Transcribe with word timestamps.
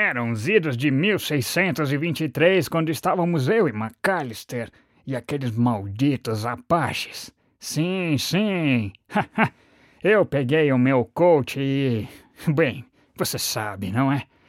Eram 0.00 0.30
os 0.30 0.48
idos 0.48 0.76
de 0.76 0.92
1623, 0.92 2.68
quando 2.68 2.88
estávamos 2.88 3.48
eu 3.48 3.66
e 3.66 3.72
McAllister 3.72 4.70
e 5.04 5.16
aqueles 5.16 5.50
malditos 5.50 6.46
apaches. 6.46 7.34
Sim, 7.58 8.16
sim. 8.16 8.92
eu 10.00 10.24
peguei 10.24 10.70
o 10.70 10.78
meu 10.78 11.04
coach 11.04 11.58
e. 11.58 12.08
Bem, 12.46 12.84
você 13.16 13.40
sabe, 13.40 13.90
não 13.90 14.12
é? 14.12 14.22